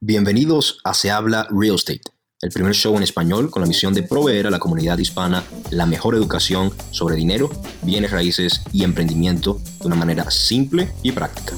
Bienvenidos 0.00 0.80
a 0.84 0.94
Se 0.94 1.10
Habla 1.10 1.48
Real 1.50 1.74
Estate, 1.74 2.02
el 2.40 2.50
primer 2.50 2.72
show 2.72 2.96
en 2.96 3.02
español 3.02 3.50
con 3.50 3.62
la 3.62 3.66
misión 3.66 3.92
de 3.94 4.04
proveer 4.04 4.46
a 4.46 4.50
la 4.50 4.60
comunidad 4.60 4.96
hispana 4.96 5.42
la 5.72 5.86
mejor 5.86 6.14
educación 6.14 6.70
sobre 6.92 7.16
dinero, 7.16 7.50
bienes 7.82 8.12
raíces 8.12 8.62
y 8.72 8.84
emprendimiento 8.84 9.58
de 9.80 9.86
una 9.88 9.96
manera 9.96 10.30
simple 10.30 10.88
y 11.02 11.10
práctica. 11.10 11.56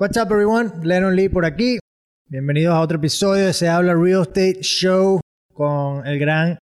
What's 0.00 0.16
up 0.16 0.32
everyone? 0.32 0.72
Lennon 0.82 1.14
Lee 1.14 1.28
por 1.28 1.44
aquí. 1.44 1.78
Bienvenidos 2.26 2.74
a 2.74 2.80
otro 2.80 2.96
episodio 2.96 3.46
de 3.46 3.52
Se 3.52 3.68
Habla 3.68 3.94
Real 3.94 4.22
Estate 4.22 4.62
Show 4.62 5.20
con 5.54 6.04
el 6.04 6.18
gran 6.18 6.58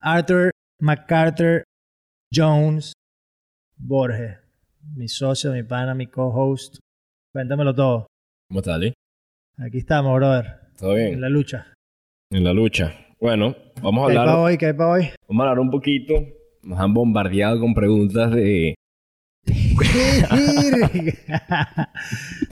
Arthur 0.00 0.52
MacArthur 0.78 1.64
Jones 2.32 2.92
Borges, 3.76 4.38
mi 4.94 5.08
socio, 5.08 5.50
mi 5.50 5.64
pana, 5.64 5.92
mi 5.92 6.06
co-host. 6.06 6.76
Cuéntamelo 7.32 7.74
todo. 7.74 8.06
¿Cómo 8.54 8.60
estás, 8.60 8.76
Ali? 8.76 8.94
Aquí 9.58 9.78
estamos, 9.78 10.14
brother. 10.14 10.46
¿Todo 10.78 10.96
En 10.96 11.08
bien? 11.08 11.20
la 11.20 11.28
lucha. 11.28 11.74
En 12.30 12.44
la 12.44 12.52
lucha. 12.52 12.94
Bueno, 13.18 13.56
vamos 13.82 14.04
a 14.04 14.06
¿Qué 14.06 14.12
hay 14.12 14.16
para 14.16 14.30
hablar, 14.30 14.46
hoy? 14.46 14.58
¿Qué 14.58 14.66
hay 14.66 14.72
para 14.74 14.90
hoy? 14.90 15.10
vamos 15.26 15.44
a 15.44 15.48
hablar 15.48 15.58
un 15.58 15.70
poquito. 15.72 16.14
Nos 16.62 16.78
han 16.78 16.94
bombardeado 16.94 17.58
con 17.58 17.74
preguntas 17.74 18.30
de... 18.30 18.76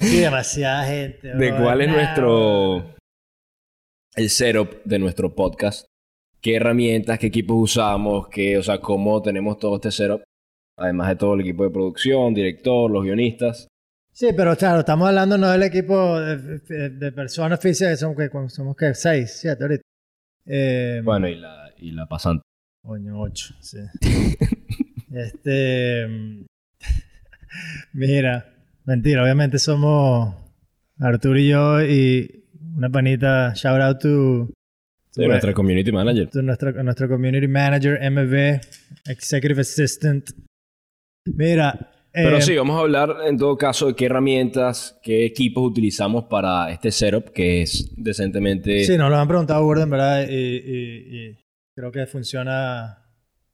sí, 0.00 0.16
demasiada 0.16 0.86
gente. 0.86 1.36
de 1.36 1.56
cuál 1.56 1.82
es 1.82 1.88
nuestro... 1.88 2.96
El 4.16 4.28
setup 4.28 4.82
de 4.84 4.98
nuestro 4.98 5.32
podcast. 5.36 5.86
¿Qué 6.40 6.56
herramientas, 6.56 7.20
qué 7.20 7.28
equipos 7.28 7.56
usamos? 7.60 8.26
Qué, 8.26 8.58
o 8.58 8.62
sea, 8.64 8.80
cómo 8.80 9.22
tenemos 9.22 9.56
todo 9.56 9.76
este 9.76 9.92
setup. 9.92 10.24
Además 10.76 11.10
de 11.10 11.16
todo 11.16 11.34
el 11.34 11.42
equipo 11.42 11.62
de 11.62 11.70
producción, 11.70 12.34
director, 12.34 12.90
los 12.90 13.04
guionistas. 13.04 13.68
Sí, 14.14 14.28
pero 14.36 14.54
claro, 14.56 14.80
estamos 14.80 15.08
hablando 15.08 15.38
no 15.38 15.50
del 15.50 15.62
equipo 15.62 16.20
de, 16.20 16.58
de- 16.58 16.90
de 16.90 17.12
personas 17.12 17.58
físicas, 17.60 17.92
que 17.92 17.96
somos 17.96 18.16
que 18.16 18.30
somos 18.48 18.76
que 18.76 18.94
seis, 18.94 19.38
siete 19.40 19.62
ahorita. 19.64 19.82
Eh, 20.46 21.00
Bueno, 21.04 21.28
y 21.28 21.36
la, 21.36 21.70
y 21.78 21.92
la 21.92 22.06
pasante. 22.06 22.42
Coño, 22.84 23.20
ocho, 23.20 23.54
sí. 23.60 23.78
este. 25.14 26.06
Mira, 27.92 28.52
mentira, 28.84 29.22
obviamente 29.22 29.58
somos 29.58 30.34
Arturo 30.98 31.38
y 31.38 31.48
yo 31.48 31.82
y 31.82 32.44
una 32.76 32.90
panita. 32.90 33.52
Shout 33.54 33.80
out 33.80 33.98
to, 34.00 34.50
Sí, 35.10 35.26
nuestra 35.26 35.52
community 35.54 35.92
manager. 35.92 36.28
to 36.30 36.40
nuestro, 36.42 36.72
nuestro 36.82 37.08
community 37.08 37.46
manager, 37.46 37.98
MV, 38.10 38.60
Executive 39.06 39.60
Assistant. 39.60 40.30
Mira. 41.26 41.88
Pero 42.12 42.36
eh, 42.36 42.42
sí, 42.42 42.54
vamos 42.56 42.76
a 42.76 42.80
hablar 42.80 43.16
en 43.26 43.38
todo 43.38 43.56
caso 43.56 43.86
de 43.86 43.94
qué 43.94 44.04
herramientas, 44.06 44.98
qué 45.02 45.24
equipos 45.24 45.64
utilizamos 45.64 46.24
para 46.24 46.70
este 46.70 46.90
setup 46.90 47.30
que 47.32 47.62
es 47.62 47.92
decentemente... 47.96 48.84
Sí, 48.84 48.96
nos 48.98 49.10
lo 49.10 49.16
han 49.16 49.28
preguntado 49.28 49.64
Gordon, 49.64 49.88
¿verdad? 49.90 50.26
Y, 50.28 50.34
y- 50.34 51.28
y 51.30 51.38
creo 51.74 51.90
que 51.90 52.06
funciona, 52.06 52.98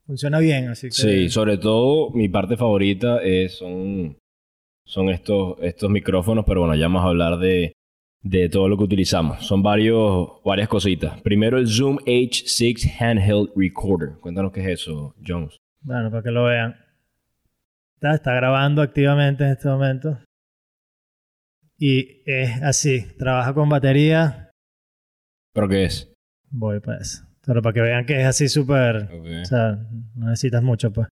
funciona 0.07 0.41
bien, 0.41 0.69
así 0.69 0.89
que... 0.89 0.95
Sí, 0.95 1.29
sobre 1.29 1.59
todo 1.59 2.11
mi 2.11 2.29
parte 2.29 2.57
favorita 2.57 3.23
es, 3.23 3.59
son, 3.59 4.17
son 4.85 5.09
estos, 5.11 5.57
estos 5.63 5.89
micrófonos, 5.89 6.45
pero 6.45 6.61
bueno, 6.61 6.75
ya 6.75 6.87
vamos 6.87 7.05
a 7.05 7.09
hablar 7.09 7.39
de, 7.39 7.73
de 8.23 8.49
todo 8.49 8.69
lo 8.69 8.77
que 8.77 8.83
utilizamos. 8.85 9.47
Son 9.47 9.63
varios, 9.63 10.31
varias 10.45 10.69
cositas. 10.69 11.21
Primero 11.23 11.59
el 11.59 11.69
Zoom 11.69 11.99
H6 11.99 13.01
Handheld 13.01 13.51
Recorder. 13.55 14.19
Cuéntanos 14.21 14.51
qué 14.51 14.61
es 14.63 14.81
eso, 14.81 15.15
Jones. 15.25 15.57
Bueno, 15.83 16.11
para 16.11 16.25
que 16.25 16.31
lo 16.33 16.45
vean. 16.47 16.75
Está, 17.99 18.15
está 18.15 18.33
grabando 18.33 18.81
activamente 18.81 19.43
en 19.43 19.51
este 19.51 19.67
momento. 19.67 20.21
Y 21.77 22.23
es 22.27 22.63
así. 22.63 23.13
Trabaja 23.19 23.53
con 23.53 23.69
batería. 23.69 24.53
¿Pero 25.53 25.69
qué 25.69 25.87
es? 25.87 26.13
Voy 26.49 26.79
para 26.79 27.01
eso. 27.01 27.27
Pero 27.45 27.61
para 27.61 27.73
que 27.73 27.81
vean 27.81 28.07
que 28.07 28.21
es 28.21 28.25
así 28.25 28.49
súper... 28.49 29.11
O 29.13 29.45
sea, 29.45 29.85
no 30.15 30.27
necesitas 30.27 30.63
mucho, 30.63 30.93
pues. 30.93 31.09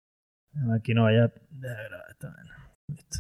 Aquí 0.75 0.95
no 0.95 1.03
vaya... 1.03 1.31
Deja 1.51 1.75
de 1.83 1.85
grabar 1.85 2.07
esta. 2.09 2.35
Listo. 2.89 3.19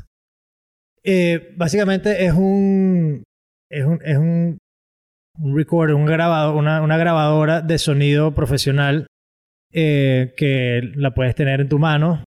Eh, 1.04 1.54
básicamente 1.59 2.25
es 2.25 2.32
un... 2.32 3.25
Es 3.70 3.84
un... 3.84 4.00
Es 4.03 4.16
un, 4.16 4.59
un 5.38 5.54
recorder, 5.54 5.97
un 5.97 6.06
grabador, 6.06 6.56
una, 6.56 6.81
una 6.81 6.97
grabadora 6.97 7.60
de 7.60 7.76
sonido 7.76 8.34
profesional 8.34 9.06
eh, 9.70 10.32
que 10.38 10.81
la 10.94 11.12
puedes 11.12 11.34
tener 11.34 11.60
en 11.60 11.69
tu 11.69 11.78
mano. 11.78 12.25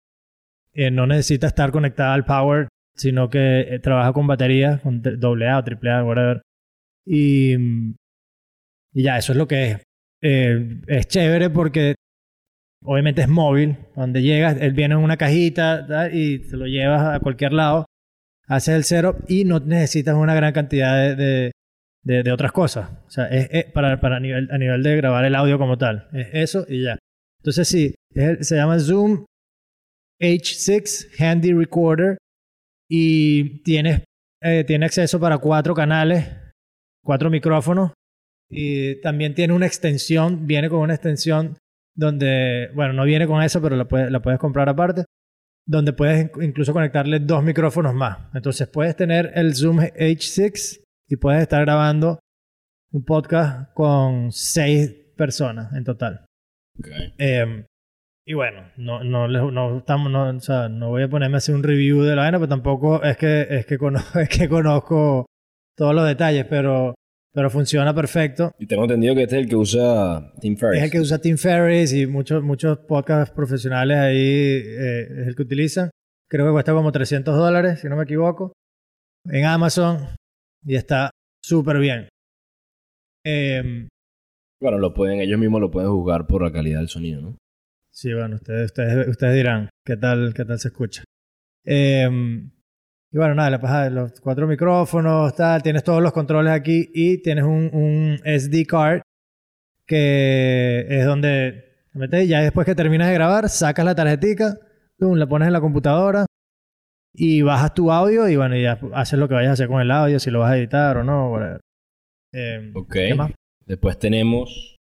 Eh, 0.80 0.92
no 0.92 1.06
necesita 1.08 1.48
estar 1.48 1.72
conectada 1.72 2.14
al 2.14 2.24
power, 2.26 2.68
sino 2.96 3.30
que 3.30 3.62
eh, 3.62 3.80
trabaja 3.80 4.14
con 4.14 4.28
batería, 4.28 4.80
con 4.82 5.02
AA 5.06 5.58
o 5.60 5.64
AAA, 5.64 6.04
whatever. 6.06 6.42
Y, 7.06 7.54
y 8.94 9.04
ya, 9.04 9.18
eso 9.18 9.32
es 9.34 9.38
lo 9.38 9.48
que 9.48 9.72
es. 9.72 9.84
Eh, 10.22 10.82
es 10.88 11.08
chévere 11.08 11.50
porque 11.50 11.96
obviamente 12.84 13.22
es 13.22 13.28
móvil. 13.30 13.78
Donde 13.96 14.22
llegas, 14.22 14.58
él 14.62 14.74
viene 14.74 14.96
en 14.96 15.02
una 15.02 15.18
cajita 15.18 16.10
y 16.12 16.40
te 16.40 16.58
lo 16.58 16.66
llevas 16.66 17.16
a 17.16 17.20
cualquier 17.20 17.54
lado. 17.54 17.86
Haces 18.48 18.76
el 18.76 18.84
setup 18.84 19.26
y 19.30 19.46
no 19.46 19.60
necesitas 19.60 20.16
una 20.16 20.34
gran 20.34 20.54
cantidad 20.54 21.16
de, 21.16 21.52
de, 22.04 22.24
de- 22.24 22.32
otras 22.32 22.52
cosas. 22.52 22.90
O 23.08 23.10
sea, 23.12 23.26
es, 23.28 23.66
para, 23.66 24.00
para 24.00 24.20
nivel, 24.20 24.50
a 24.52 24.58
nivel 24.58 24.82
de 24.82 24.96
grabar 24.96 25.26
el 25.26 25.36
audio 25.36 25.58
como 25.60 25.78
tal. 25.78 26.08
Es 26.14 26.30
eso 26.34 26.66
y 26.68 26.84
ya. 26.84 26.98
Entonces 27.42 27.68
sí, 27.68 27.96
es 28.14 28.48
se 28.48 28.56
llama 28.56 28.80
Zoom 28.80 29.26
H6 30.22 31.20
Handy 31.20 31.54
Recorder 31.54 32.18
y 32.90 33.62
tienes, 33.64 34.04
eh, 34.42 34.64
tiene 34.66 34.86
acceso 34.86 35.20
para 35.20 35.38
cuatro 35.38 35.74
canales, 35.74 36.28
cuatro 37.04 37.30
micrófonos 37.30 37.92
y 38.50 39.00
también 39.02 39.36
tiene 39.36 39.54
una 39.54 39.68
extensión, 39.68 40.48
viene 40.48 40.70
con 40.70 40.80
una 40.80 40.96
extensión 40.96 41.58
donde, 41.96 42.70
bueno, 42.74 42.94
no 42.94 43.04
viene 43.06 43.28
con 43.28 43.42
eso, 43.44 43.62
pero 43.62 43.76
la 43.76 43.86
puedes, 43.88 44.12
la 44.12 44.22
puedes 44.22 44.40
comprar 44.40 44.68
aparte, 44.70 45.06
donde 45.68 45.94
puedes 45.94 46.22
in- 46.22 46.44
incluso 46.44 46.74
conectarle 46.74 47.20
dos 47.20 47.44
micrófonos 47.44 47.94
más. 47.94 48.18
Entonces 48.34 48.68
puedes 48.68 48.96
tener 48.96 49.32
el 49.36 49.54
Zoom 49.56 49.80
H6 49.80 50.82
y 51.10 51.16
puedes 51.18 51.42
estar 51.42 51.62
grabando 51.62 52.20
un 52.92 53.04
podcast 53.06 53.72
con 53.74 54.32
seis 54.32 54.90
personas 55.16 55.72
en 55.74 55.84
total. 55.84 56.26
Eh, 57.18 57.66
y 58.30 58.36
bueno, 58.36 58.62
no, 58.78 59.04
no, 59.04 59.28
no, 59.28 59.50
no, 59.50 60.30
o 60.30 60.40
sea, 60.40 60.70
no 60.70 60.90
voy 60.90 61.02
a 61.02 61.10
ponerme 61.10 61.38
a 61.38 61.40
hacer 61.40 61.56
un 61.56 61.64
review 61.64 62.04
de 62.04 62.16
la 62.16 62.22
vaina, 62.22 62.38
pero 62.38 62.48
tampoco 62.48 63.02
es 63.02 63.18
que, 63.18 63.48
es 63.50 63.66
que, 63.66 63.80
conozco, 63.80 64.20
es 64.20 64.30
que 64.30 64.48
conozco 64.48 65.26
todos 65.76 65.96
los 65.96 66.06
detalles, 66.06 66.46
pero, 66.46 66.94
pero 67.34 67.50
funciona 67.50 67.92
perfecto. 67.92 68.52
Y 68.60 68.68
tengo 68.68 68.84
entendido 68.84 69.16
que 69.16 69.24
este 69.24 69.38
es 69.38 69.44
el 69.46 69.50
que 69.50 69.56
usa 69.56 70.32
Tim 70.40 70.56
Ferriss. 70.58 70.78
Es 70.78 70.84
el 70.84 70.92
que 70.92 71.00
usa 71.00 71.18
Tim 71.20 71.38
Ferriss 71.38 71.92
y 71.92 72.06
muchos, 72.06 72.44
muchos 72.44 72.78
podcasts 72.78 73.34
profesionales 73.34 73.98
ahí 73.98 74.16
eh, 74.20 75.22
es 75.22 75.28
el 75.28 75.36
que 75.36 75.42
utilizan. 75.42 75.90
Creo 76.30 76.46
que 76.46 76.52
cuesta 76.52 76.72
como 76.72 76.92
300 76.92 77.36
dólares, 77.36 77.80
si 77.80 77.90
no 77.90 77.96
me 77.96 78.04
equivoco, 78.04 78.54
en 79.28 79.46
Amazon 79.46 80.06
y 80.64 80.76
está 80.76 81.10
súper 81.44 81.80
bien. 81.80 82.10
Eh, 83.26 83.88
Bueno, 84.62 84.78
lo 84.78 84.94
pueden, 84.94 85.20
ellos 85.20 85.40
mismos 85.40 85.62
lo 85.62 85.72
pueden 85.72 85.90
jugar 85.90 86.28
por 86.28 86.44
la 86.44 86.52
calidad 86.52 86.78
del 86.78 86.90
sonido, 86.90 87.22
¿no? 87.22 87.36
Sí, 88.00 88.14
bueno, 88.14 88.38
ustedes, 88.38 88.68
ustedes, 88.68 89.10
ustedes 89.10 89.36
dirán 89.36 89.70
qué 89.86 89.98
tal, 89.98 90.34
qué 90.34 90.46
tal 90.46 90.58
se 90.58 90.70
escucha. 90.70 91.04
Eh, 91.66 92.08
y 93.12 93.18
bueno, 93.18 93.36
nada, 93.36 93.50
la 93.50 93.60
paja 93.60 93.84
de 93.84 93.90
los 93.92 94.22
cuatro 94.22 94.48
micrófonos, 94.48 95.36
tal, 95.36 95.62
tienes 95.62 95.84
todos 95.84 96.02
los 96.02 96.14
controles 96.14 96.54
aquí 96.54 96.90
y 96.94 97.22
tienes 97.22 97.44
un, 97.44 97.70
un 97.74 98.20
SD 98.24 98.66
card 98.66 99.02
que 99.86 100.86
es 100.88 101.06
donde 101.06 101.66
ya 102.26 102.42
después 102.42 102.66
que 102.66 102.74
terminas 102.74 103.10
de 103.10 103.16
grabar, 103.16 103.50
sacas 103.50 103.84
la 103.84 103.96
tarjetica, 103.96 104.58
pum, 104.98 105.18
la 105.18 105.28
pones 105.28 105.48
en 105.48 105.54
la 105.54 105.60
computadora 105.60 106.26
y 107.14 107.42
bajas 107.42 107.74
tu 107.74 107.92
audio 107.92 108.30
y 108.30 108.38
bueno, 108.38 108.56
ya 108.56 108.80
haces 108.94 109.20
lo 109.20 109.28
que 109.28 109.34
vayas 109.34 109.50
a 109.50 109.54
hacer 109.54 109.68
con 109.68 109.82
el 109.82 109.92
audio, 109.92 110.20
si 110.20 110.32
lo 110.32 110.40
vas 110.40 110.54
a 110.54 110.58
editar 110.58 110.96
o 110.96 111.04
no, 111.04 111.32
whatever. 111.32 111.60
Eh, 112.32 112.72
Ok. 112.76 112.94
¿qué 112.94 113.16
más? 113.16 113.32
Después 113.66 114.00
tenemos 114.00 114.78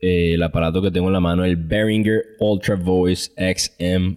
eh, 0.00 0.34
el 0.34 0.42
aparato 0.42 0.80
que 0.82 0.90
tengo 0.90 1.06
en 1.08 1.12
la 1.14 1.20
mano, 1.20 1.44
el 1.44 1.56
Behringer 1.56 2.22
Ultra 2.40 2.74
Voice 2.76 3.30
XM 3.36 4.16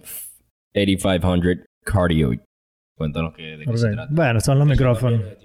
8500 0.74 1.66
Cardioid. 1.84 2.40
Cuéntanos 2.96 3.32
qué, 3.34 3.56
de 3.56 3.64
qué 3.64 3.76
se 3.78 3.90
trata. 3.90 4.12
Bueno, 4.12 4.40
son 4.40 4.58
los 4.58 4.68
micrófonos. 4.68 5.20
es. 5.22 5.38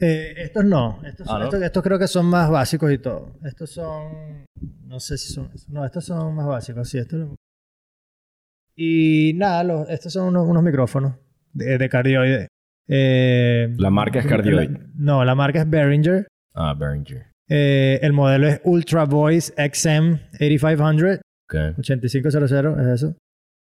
Eh, 0.00 0.34
estos 0.42 0.64
no. 0.64 1.00
Estos, 1.04 1.26
Ah, 1.28 1.38
¿no? 1.38 1.44
Estos, 1.46 1.60
estos 1.62 1.82
creo 1.82 1.98
que 1.98 2.06
son 2.06 2.26
más 2.26 2.48
básicos 2.48 2.92
y 2.92 2.98
todo. 2.98 3.32
Estos 3.44 3.70
son. 3.70 4.44
No 4.86 5.00
sé 5.00 5.18
si 5.18 5.32
son. 5.32 5.50
No, 5.68 5.84
estos 5.84 6.04
son 6.04 6.36
más 6.36 6.46
básicos. 6.46 6.88
Sí, 6.88 6.98
estos. 6.98 7.34
Y 8.76 9.32
nada, 9.34 9.64
los, 9.64 9.88
estos 9.90 10.12
son 10.12 10.28
unos, 10.28 10.46
unos 10.46 10.62
micrófonos 10.62 11.14
de, 11.52 11.78
de 11.78 11.88
cardioide. 11.88 12.48
Eh, 12.86 13.74
La 13.76 13.90
marca 13.90 14.20
es 14.20 14.26
cardioide. 14.26 14.68
la- 14.70 14.80
no, 14.94 15.24
la 15.24 15.34
marca 15.34 15.60
es 15.62 15.68
Behringer. 15.68 16.28
Ah, 16.54 16.74
Behringer. 16.78 17.26
Eh, 17.48 17.98
el 18.02 18.12
modelo 18.12 18.46
es 18.48 18.60
Ultra 18.64 19.04
Voice 19.04 19.52
XM 19.56 20.18
8500. 20.40 21.20
Ok. 21.50 21.78
8500 21.78 22.52
es 22.78 22.86
eso. 22.86 23.16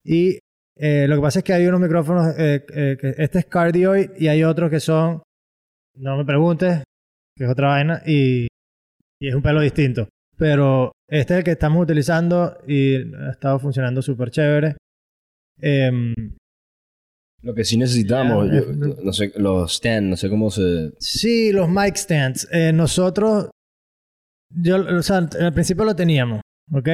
Y 0.05 0.39
eh, 0.77 1.07
lo 1.09 1.17
que 1.17 1.23
pasa 1.23 1.39
es 1.41 1.45
que 1.45 1.53
hay 1.55 1.67
unos 1.67 1.81
micrófonos, 1.81 2.35
eh, 2.39 2.65
que 2.69 3.15
este 3.19 3.41
es 3.41 3.47
cardioid 3.47 4.11
y 4.19 4.29
hay 4.29 4.45
otros 4.45 4.71
que 4.71 4.81
son 4.81 5.23
no 5.97 6.17
me 6.17 6.25
preguntes, 6.25 6.83
que 7.37 7.45
es 7.45 7.51
otra 7.51 7.69
vaina, 7.69 8.03
y, 8.05 8.49
y 9.21 9.29
es 9.29 9.35
un 9.35 9.43
pelo 9.43 9.61
distinto. 9.61 10.09
Pero 10.37 10.91
este 11.09 11.35
es 11.35 11.39
el 11.39 11.45
que 11.45 11.53
estamos 11.53 11.81
utilizando 11.83 12.59
y 12.67 12.97
ha 13.15 13.31
estado 13.31 13.61
funcionando 13.61 14.03
súper 14.03 14.31
chévere. 14.31 14.77
Em, 15.61 16.13
Lo 17.43 17.55
que 17.55 17.65
sí 17.65 17.77
necesitamos, 17.77 18.49
yo- 18.51 18.73
no 19.05 19.13
sé, 19.13 19.33
los 19.37 19.77
stands, 19.77 20.11
no 20.11 20.17
sé 20.17 20.29
cómo 20.29 20.51
se... 20.51 20.93
Sí, 20.99 21.53
los 21.53 21.69
mic 21.69 21.95
stands. 21.97 22.49
Eh, 22.51 22.73
nosotros, 22.73 23.51
yo, 24.57 24.77
o 24.99 25.03
sea, 25.03 25.19
al 25.19 25.53
principio 25.53 25.85
lo 25.85 25.95
teníamos, 25.97 26.41
¿ok? 26.73 26.89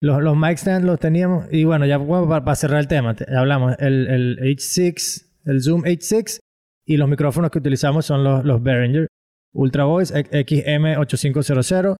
Los, 0.00 0.22
los 0.22 0.36
mic 0.36 0.58
stands 0.58 0.84
los 0.86 1.00
teníamos 1.00 1.46
y 1.50 1.64
bueno, 1.64 1.86
ya 1.86 1.98
para, 1.98 2.54
cerrar 2.54 2.80
el 2.80 2.88
tema, 2.88 3.14
te- 3.14 3.34
hablamos 3.34 3.74
el, 3.78 4.06
el 4.08 4.38
H6, 4.40 5.26
el 5.46 5.62
Zoom 5.62 5.82
H6 5.84 6.38
y 6.86 6.96
los 6.98 7.08
micrófonos 7.08 7.50
que 7.50 7.58
utilizamos 7.58 8.04
son 8.06 8.22
los, 8.22 8.44
los 8.44 8.62
Behringer 8.62 9.06
Ultra 9.54 9.84
Voice 9.84 10.12
XM8500 10.14 11.96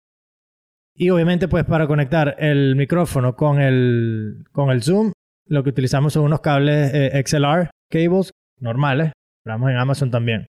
y 0.98 1.10
obviamente 1.10 1.48
pues 1.48 1.64
para 1.64 1.86
conectar 1.86 2.36
el 2.38 2.74
micrófono 2.76 3.34
con 3.36 3.60
el, 3.60 4.44
con 4.52 4.70
el 4.70 4.82
Zoom, 4.82 5.12
lo 5.48 5.62
que 5.62 5.70
utilizamos 5.70 6.12
son 6.12 6.24
unos 6.24 6.40
cables 6.40 6.90
eh, 6.94 7.22
XLR 7.26 7.70
cables 7.90 8.30
normales, 8.60 9.12
compramos 9.44 9.70
en 9.70 9.76
Amazon 9.76 10.10
también. 10.10 10.46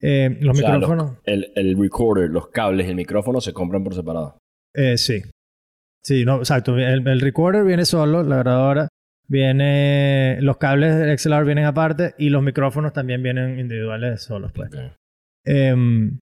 Eh, 0.00 0.36
los 0.40 0.56
O 0.56 0.60
sea, 0.60 0.70
los- 0.70 0.80
micrófonos, 0.80 1.18
el, 1.24 1.52
el 1.54 1.78
recorder, 1.78 2.30
los 2.30 2.48
cables, 2.48 2.88
el 2.88 2.94
micrófono 2.96 3.40
se 3.40 3.52
compran 3.52 3.82
por 3.84 3.94
separado. 3.94 4.38
eh, 4.74 4.96
sí. 4.98 5.22
Sí, 6.02 6.24
no, 6.26 6.36
exacto. 6.38 6.76
El, 6.76 7.06
el 7.08 7.20
recorder 7.20 7.64
viene 7.64 7.86
solo, 7.86 8.22
la 8.22 8.36
grabadora 8.38 8.88
viene, 9.26 10.36
los 10.42 10.58
cables 10.58 10.94
XLR 11.18 11.44
vienen 11.46 11.64
aparte 11.64 12.14
y 12.18 12.28
los 12.28 12.42
micrófonos 12.42 12.92
también 12.92 13.22
vienen 13.22 13.58
individuales 13.58 14.22
solos, 14.22 14.52
pues. 14.52 14.70
Em, 15.46 16.18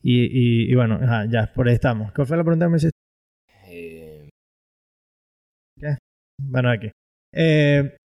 y, 0.00 0.22
y, 0.24 0.70
y 0.70 0.74
bueno, 0.76 1.00
ajá, 1.02 1.26
ya, 1.28 1.52
por 1.52 1.66
ahí 1.66 1.74
estamos. 1.74 2.12
¿Cuál 2.12 2.26
fue 2.28 2.36
la 2.36 2.44
pregunta 2.44 2.66
que 2.66 2.70
me 2.70 2.76
hiciste? 2.76 2.98
Eh, 3.66 4.28
Bueno, 6.40 6.70
aquí. 6.70 6.90
Eh, 7.32 7.96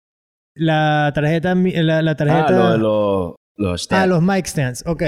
la 0.56 1.12
tarjeta, 1.14 1.54
la, 1.56 2.02
la 2.02 2.16
tarjeta. 2.16 2.48
ah, 2.48 2.52
lo 2.52 2.72
de 2.72 2.78
los, 2.80 3.36
los 3.60 3.82
Ah, 3.82 3.84
stands. 3.84 4.10
los 4.10 4.22
mic 4.24 4.46
stands. 4.46 4.84
Ok. 4.88 5.04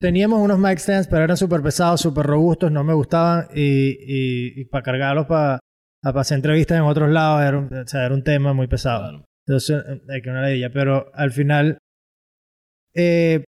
Teníamos 0.00 0.40
unos 0.40 0.58
mic 0.58 0.78
stands, 0.78 1.06
pero 1.08 1.24
eran 1.24 1.36
súper 1.36 1.62
pesados, 1.62 2.00
súper 2.00 2.26
robustos, 2.26 2.70
no 2.72 2.82
me 2.84 2.92
gustaban. 2.94 3.46
Y, 3.54 4.60
y, 4.60 4.64
para 4.66 4.82
cargarlos 4.82 5.26
para 5.26 5.60
hacer 6.02 6.36
entrevistas 6.36 6.76
en 6.78 6.84
otros 6.84 7.10
lados, 7.10 7.42
era 7.42 7.58
un, 7.58 7.72
o 7.72 7.86
sea, 7.86 8.04
era 8.06 8.14
un 8.14 8.22
tema 8.24 8.52
muy 8.52 8.66
pesado. 8.66 9.08
Claro. 9.08 9.24
Entonces, 9.46 9.84
eh, 9.88 10.02
hay 10.08 10.22
que 10.22 10.30
una 10.30 10.42
ladilla. 10.42 10.70
Pero 10.72 11.10
al 11.14 11.30
final, 11.32 11.78
eh, 12.94 13.44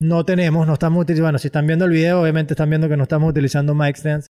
no 0.00 0.24
tenemos, 0.24 0.66
no 0.66 0.74
estamos 0.74 1.02
utilizando. 1.02 1.26
Bueno, 1.26 1.38
si 1.38 1.48
están 1.48 1.66
viendo 1.66 1.84
el 1.86 1.90
video, 1.92 2.20
obviamente 2.20 2.52
están 2.54 2.68
viendo 2.68 2.88
que 2.88 2.96
no 2.96 3.04
estamos 3.04 3.30
utilizando 3.30 3.74
mic 3.74 3.96
stands. 3.96 4.26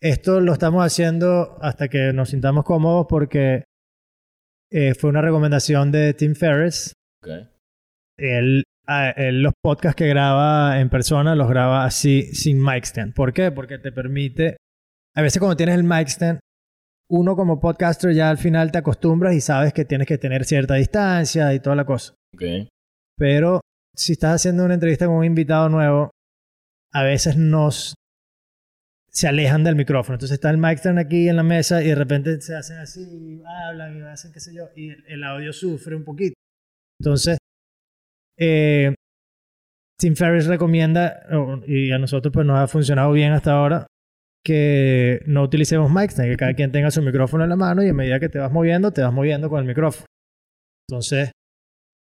Esto 0.00 0.40
lo 0.40 0.52
estamos 0.52 0.84
haciendo 0.84 1.58
hasta 1.60 1.88
que 1.88 2.12
nos 2.12 2.30
sintamos 2.30 2.64
cómodos 2.64 3.06
porque 3.08 3.64
eh, 4.70 4.94
fue 4.94 5.10
una 5.10 5.22
recomendación 5.22 5.90
de 5.90 6.14
Tim 6.14 6.34
Ferriss 6.34 6.92
Ok. 7.22 7.48
él, 8.18 8.62
a- 8.88 9.10
él 9.10 9.42
los 9.42 9.52
podcasts 9.62 9.96
que 9.96 10.08
graba 10.08 10.80
en 10.80 10.88
persona 10.88 11.34
los 11.34 11.48
graba 11.48 11.84
así 11.84 12.22
sin 12.34 12.62
mic 12.62 12.84
stand. 12.84 13.14
¿Por 13.14 13.32
qué? 13.32 13.52
Porque 13.52 13.78
te 13.78 13.92
permite, 13.92 14.56
a 15.14 15.22
veces 15.22 15.38
cuando 15.38 15.56
tienes 15.56 15.74
el 15.76 15.84
mic 15.84 16.08
stand, 16.08 16.40
uno 17.10 17.36
como 17.36 17.60
podcaster 17.60 18.12
ya 18.14 18.28
al 18.30 18.38
final 18.38 18.70
te 18.70 18.78
acostumbras 18.78 19.34
y 19.34 19.40
sabes 19.40 19.72
que 19.72 19.84
tienes 19.84 20.06
que 20.06 20.18
tener 20.18 20.44
cierta 20.44 20.74
distancia 20.74 21.52
y 21.54 21.60
toda 21.60 21.76
la 21.76 21.84
cosa. 21.84 22.14
Ok. 22.34 22.42
Pero 23.16 23.60
si 23.94 24.12
estás 24.12 24.36
haciendo 24.36 24.64
una 24.64 24.74
entrevista 24.74 25.06
con 25.06 25.16
un 25.16 25.24
invitado 25.24 25.68
nuevo, 25.68 26.10
a 26.92 27.02
veces 27.02 27.36
nos 27.36 27.94
se 29.10 29.26
alejan 29.26 29.64
del 29.64 29.74
micrófono. 29.74 30.14
Entonces 30.14 30.34
está 30.34 30.50
el 30.50 30.58
mic 30.58 30.78
stand 30.78 30.98
aquí 30.98 31.28
en 31.28 31.36
la 31.36 31.42
mesa 31.42 31.82
y 31.82 31.88
de 31.88 31.94
repente 31.94 32.40
se 32.40 32.54
hacen 32.54 32.78
así, 32.78 33.42
hablan 33.66 33.96
y 33.98 34.02
hacen 34.02 34.32
qué 34.32 34.38
sé 34.40 34.54
yo, 34.54 34.68
y 34.76 34.90
el 35.12 35.24
audio 35.24 35.52
sufre 35.52 35.96
un 35.96 36.04
poquito. 36.04 36.34
Entonces, 37.00 37.38
eh, 38.38 38.94
Tim 39.98 40.14
Ferriss 40.14 40.46
recomienda, 40.46 41.20
y 41.66 41.90
a 41.90 41.98
nosotros 41.98 42.32
pues 42.32 42.46
nos 42.46 42.58
ha 42.58 42.68
funcionado 42.68 43.12
bien 43.12 43.32
hasta 43.32 43.52
ahora, 43.52 43.86
que 44.44 45.20
no 45.26 45.42
utilicemos 45.42 45.90
mic 45.90 46.10
stand, 46.10 46.30
que 46.30 46.36
cada 46.36 46.54
quien 46.54 46.70
tenga 46.70 46.90
su 46.90 47.02
micrófono 47.02 47.44
en 47.44 47.50
la 47.50 47.56
mano 47.56 47.82
y 47.82 47.88
a 47.88 47.94
medida 47.94 48.20
que 48.20 48.28
te 48.28 48.38
vas 48.38 48.52
moviendo, 48.52 48.92
te 48.92 49.02
vas 49.02 49.12
moviendo 49.12 49.50
con 49.50 49.60
el 49.60 49.66
micrófono. 49.66 50.06
Entonces, 50.88 51.32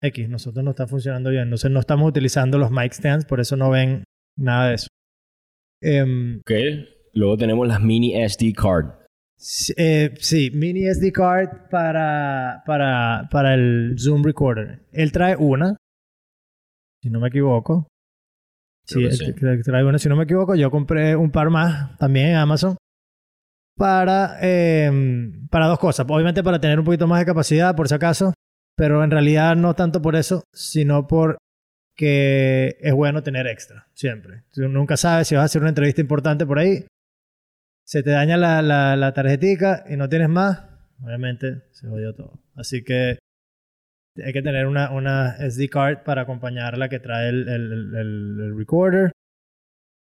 X, 0.01 0.29
nosotros 0.29 0.63
no 0.63 0.71
está 0.71 0.87
funcionando 0.87 1.29
bien. 1.29 1.43
Entonces 1.43 1.69
no 1.69 1.79
estamos 1.79 2.09
utilizando 2.09 2.57
los 2.57 2.71
mic 2.71 2.93
stands, 2.93 3.25
por 3.25 3.39
eso 3.39 3.55
no 3.55 3.69
ven 3.69 4.03
nada 4.37 4.69
de 4.69 4.75
eso. 4.75 4.87
Em, 5.83 6.39
Ok. 6.39 6.51
Luego 7.13 7.37
tenemos 7.37 7.67
las 7.67 7.81
mini 7.81 8.13
SD 8.15 8.53
card. 8.53 8.85
sí, 9.37 9.73
eh, 9.75 10.13
sí, 10.17 10.49
mini 10.53 10.85
SD 10.85 11.11
card 11.11 11.69
para, 11.69 12.63
para, 12.65 13.27
para 13.29 13.53
el 13.53 13.95
Zoom 13.99 14.23
Recorder. 14.23 14.79
Él 14.93 15.11
trae 15.11 15.35
una, 15.35 15.75
si 17.01 17.09
no 17.09 17.19
me 17.19 17.29
equivoco. 17.29 17.87
Sí, 18.85 19.09
sí. 19.11 19.33
si 19.97 20.09
no 20.09 20.15
me 20.15 20.23
equivoco. 20.23 20.55
Yo 20.55 20.71
compré 20.71 21.15
un 21.15 21.31
par 21.31 21.49
más 21.49 21.97
también 21.97 22.29
en 22.29 22.35
Amazon 22.35 22.75
para, 23.77 24.37
em, 24.41 25.47
para 25.47 25.67
dos 25.67 25.79
cosas. 25.79 26.05
Obviamente 26.09 26.43
para 26.43 26.59
tener 26.59 26.79
un 26.79 26.85
poquito 26.85 27.07
más 27.07 27.19
de 27.19 27.25
capacidad, 27.25 27.75
por 27.75 27.87
si 27.87 27.95
acaso. 27.95 28.33
Pero 28.75 29.03
en 29.03 29.11
realidad 29.11 29.55
no 29.55 29.73
tanto 29.75 30.01
por 30.01 30.15
eso, 30.15 30.43
sino 30.53 31.07
por 31.07 31.37
que 31.95 32.77
es 32.79 32.93
bueno 32.93 33.21
tener 33.21 33.47
extra, 33.47 33.87
siempre. 33.93 34.43
Tú 34.51 34.67
nunca 34.67 34.97
sabes 34.97 35.27
si 35.27 35.35
vas 35.35 35.43
a 35.43 35.45
hacer 35.45 35.61
una 35.61 35.69
entrevista 35.69 36.01
importante 36.01 36.45
por 36.45 36.57
ahí, 36.57 36.85
se 37.85 38.01
te 38.01 38.11
daña 38.11 38.37
la, 38.37 38.61
la, 38.61 38.95
la 38.95 39.13
tarjetica 39.13 39.83
y 39.89 39.97
no 39.97 40.09
tienes 40.09 40.29
más, 40.29 40.63
obviamente 41.03 41.63
se 41.71 41.87
jodió 41.87 42.15
todo. 42.15 42.39
Así 42.55 42.83
que 42.83 43.19
hay 44.25 44.33
que 44.33 44.41
tener 44.41 44.65
una, 44.67 44.91
una 44.91 45.35
SD 45.39 45.69
card 45.69 45.99
para 46.03 46.21
acompañar 46.23 46.77
la 46.77 46.89
que 46.89 46.99
trae 46.99 47.29
el, 47.29 47.47
el, 47.47 47.71
el- 47.73 47.95
el- 47.95 48.57
recorder. 48.57 49.11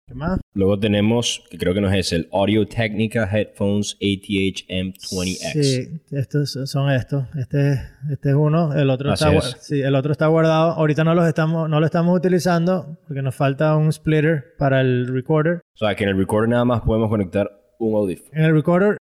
¿Qué 0.08 0.14
más? 0.14 0.40
Luego 0.54 0.78
tenemos, 0.80 1.44
que 1.48 1.56
creo 1.58 1.72
que 1.74 1.80
no 1.80 1.88
es 1.90 2.12
el 2.12 2.28
Audio 2.32 2.66
Technica 2.66 3.24
Headphones 3.30 3.94
ATH 4.00 4.66
M20X. 4.68 5.62
Sí, 5.62 6.00
estos 6.10 6.58
son 6.68 6.90
estos. 6.90 7.24
Este, 7.36 7.74
este 8.10 8.30
es 8.30 8.34
uno, 8.34 8.74
el 8.74 8.90
otro 8.90 9.12
Así 9.12 9.24
está, 9.24 9.38
es. 9.38 9.56
sí, 9.60 9.80
el 9.80 9.94
otro 9.94 10.10
está 10.12 10.26
guardado. 10.26 10.72
Ahorita 10.72 11.04
no 11.04 11.14
los 11.14 11.26
estamos, 11.26 11.68
no 11.70 11.78
lo 11.78 11.86
estamos 11.86 12.16
utilizando 12.16 12.98
porque 13.06 13.22
nos 13.22 13.34
falta 13.34 13.76
un 13.76 13.92
splitter 13.92 14.54
para 14.58 14.80
el 14.80 15.06
recorder. 15.06 15.60
O 15.74 15.78
sea, 15.78 15.94
que 15.94 16.02
en 16.04 16.10
el 16.10 16.18
recorder 16.18 16.48
nada 16.50 16.64
más 16.64 16.80
podemos 16.82 17.08
conectar 17.08 17.48
un 17.78 17.94
audífono. 17.94 18.30
En 18.32 18.44
el 18.44 18.54
recorder, 18.54 18.96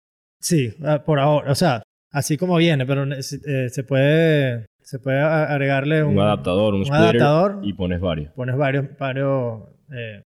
sí, 0.40 0.72
ah, 0.82 1.04
por 1.04 1.18
ahora, 1.18 1.52
o 1.52 1.54
sea, 1.54 1.82
así 2.10 2.38
como 2.38 2.56
viene, 2.56 2.86
pero 2.86 3.04
eh, 3.14 3.22
se 3.22 3.84
puede, 3.84 4.64
se 4.86 5.00
puede 5.00 5.18
agregarle 5.20 6.04
un, 6.04 6.12
Un, 6.16 6.20
adaptador, 6.20 6.74
un, 6.74 6.82
un 6.82 6.94
adaptador. 6.94 7.58
y 7.64 7.72
pones 7.72 8.00
varios. 8.00 8.32
pones 8.34 8.56
varios, 8.56 8.86
varios 8.96 9.62
eh, 9.92 10.22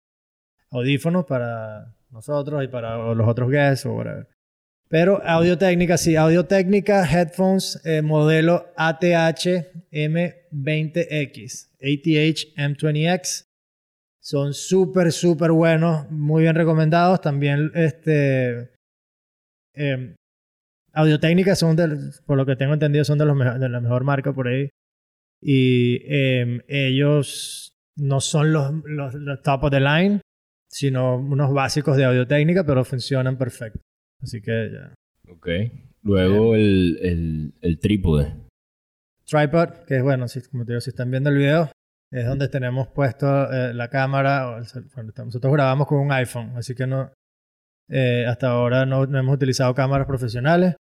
audífonos 0.72 1.26
para 1.26 1.94
nosotros 2.10 2.64
y 2.64 2.66
para 2.66 3.14
los 3.14 3.28
otros 3.28 3.50
guests 3.50 3.86
o 3.86 3.92
whatever. 3.94 4.26
Pero 4.88 5.22
audio 5.24 5.56
técnica, 5.58 5.96
sí, 5.96 6.16
audio 6.16 6.46
técnica, 6.46 7.04
headphones, 7.04 7.80
eh, 7.84 8.02
modelo 8.02 8.66
ATH 8.76 9.46
M20X, 9.92 11.68
ATH 11.80 12.56
M20X. 12.56 13.44
Son 14.20 14.54
súper, 14.54 15.12
súper 15.12 15.52
buenos, 15.52 16.10
muy 16.10 16.42
bien 16.42 16.56
recomendados. 16.56 17.20
También, 17.20 17.70
este, 17.74 18.70
eh, 19.74 20.16
audio 20.92 21.18
técnica 21.20 21.54
son, 21.54 21.76
del- 21.76 22.10
por 22.26 22.36
lo 22.36 22.46
que 22.46 22.56
tengo 22.56 22.74
entendido, 22.74 23.04
son 23.04 23.18
de, 23.18 23.24
los 23.26 23.36
mejo- 23.36 23.58
de 23.58 23.68
la 23.68 23.80
mejor 23.80 24.04
marca 24.04 24.32
por 24.32 24.48
ahí. 24.48 24.68
Y 25.40 26.00
eh, 26.06 26.62
ellos 26.68 27.72
no 27.96 28.20
son 28.20 28.52
los, 28.52 28.72
los, 28.84 29.14
los 29.14 29.42
top 29.42 29.64
of 29.64 29.70
the 29.70 29.80
line, 29.80 30.20
sino 30.70 31.16
unos 31.16 31.52
básicos 31.52 31.96
de 31.96 32.04
audio 32.04 32.26
técnica, 32.26 32.64
pero 32.64 32.84
funcionan 32.84 33.36
perfecto. 33.38 33.80
Así 34.22 34.40
que 34.42 34.70
ya. 34.72 34.94
Ok. 35.32 35.48
Luego 36.02 36.54
el, 36.54 36.98
el, 37.02 37.54
el 37.60 37.78
trípode. 37.78 38.34
Tripod, 39.26 39.84
que 39.86 39.96
es 39.98 40.02
bueno, 40.02 40.26
si, 40.26 40.40
como 40.48 40.64
te 40.64 40.72
digo, 40.72 40.80
si 40.80 40.90
están 40.90 41.10
viendo 41.10 41.28
el 41.30 41.36
video, 41.36 41.70
es 42.10 42.26
donde 42.26 42.48
tenemos 42.48 42.88
puesto 42.88 43.26
eh, 43.52 43.74
la 43.74 43.88
cámara. 43.88 44.48
o 44.50 44.58
el 44.58 44.64
bueno, 44.94 45.12
nosotros 45.24 45.52
grabamos 45.52 45.86
con 45.86 45.98
un 45.98 46.12
iPhone, 46.12 46.52
así 46.56 46.74
que 46.74 46.86
no. 46.86 47.12
Eh, 47.88 48.24
hasta 48.26 48.48
ahora 48.50 48.86
no, 48.86 49.06
no 49.06 49.18
hemos 49.18 49.34
utilizado 49.36 49.74
cámaras 49.74 50.06
profesionales. 50.06 50.74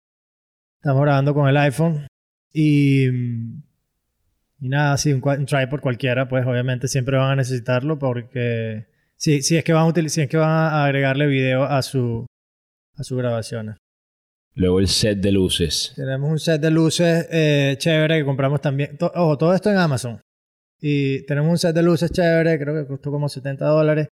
Estamos 0.82 1.02
grabando 1.02 1.34
con 1.34 1.48
el 1.48 1.58
iPhone. 1.58 2.08
Y. 2.54 3.08
mm, 3.12 3.64
Y 4.62 4.70
nada, 4.70 4.98
sí, 4.98 5.14
un, 5.14 5.22
un 5.28 5.46
tripod 5.46 5.80
cualquiera, 5.82 6.28
pues 6.28 6.46
obviamente 6.46 6.88
siempre 6.88 7.18
van 7.18 7.32
a 7.32 7.36
necesitarlo 7.36 7.98
porque. 8.00 8.88
Sí, 9.16 9.42
sí 9.42 9.58
es 9.58 9.64
que 9.64 9.74
van 9.74 9.90
a, 9.90 10.10
si 10.10 10.22
es 10.22 10.30
que 10.30 10.38
van 10.38 10.50
a 10.50 10.86
agregarle 10.86 11.26
video 11.28 11.64
a 11.64 11.82
su 11.82 12.26
a 12.96 13.04
sus 13.04 13.18
grabaciones. 13.18 13.76
Luego 14.56 14.80
el 14.80 14.88
set 14.88 15.20
de 15.20 15.32
luces. 15.32 15.94
Tenemos 15.96 16.30
un 16.32 16.40
set 16.40 16.60
de 16.62 16.72
luces 16.72 17.28
eh, 17.32 17.76
chévere 17.78 18.18
que 18.20 18.26
compramos 18.26 18.60
también. 18.62 18.98
To- 18.98 19.12
ojo, 19.14 19.38
todo 19.38 19.54
esto 19.54 19.70
en 19.70 19.78
Amazon. 19.78 20.20
Y 20.82 21.24
tenemos 21.26 21.50
un 21.52 21.58
set 21.60 21.76
de 21.76 21.84
luces 21.84 22.12
chévere, 22.12 22.58
creo 22.60 22.74
que 22.76 22.88
costó 22.88 23.12
como 23.12 23.30
70 23.30 23.66
dólares. 23.66 24.08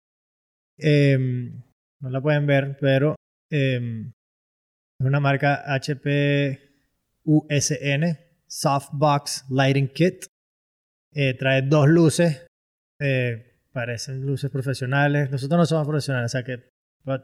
Em, 0.78 1.62
no 2.04 2.11
la 2.11 2.20
pueden 2.20 2.46
ver, 2.46 2.76
pero 2.78 3.16
em, 3.50 4.12
es 5.00 5.06
una 5.06 5.20
marca 5.20 5.62
HP 5.66 6.61
USN, 7.25 8.18
Softbox 8.46 9.46
Lighting 9.49 9.88
Kit. 9.88 10.26
Eh, 11.14 11.32
trae 11.34 11.62
dos 11.62 11.88
luces, 11.88 12.46
eh, 13.00 13.58
parecen 13.73 14.20
luces 14.26 14.50
profesionales. 14.50 15.30
Nosotros 15.30 15.58
no 15.58 15.64
somos 15.64 15.87
profesionales, 15.87 16.30
o 16.30 16.32
sea 16.32 16.44
que 16.44 16.58